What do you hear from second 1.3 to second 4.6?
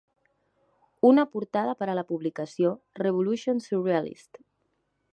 portada per a la publicació "Révolution Surrealiste".